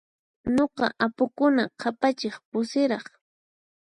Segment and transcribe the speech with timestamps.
[0.55, 3.05] Nuqa apukuna q'apachiq pusiraq.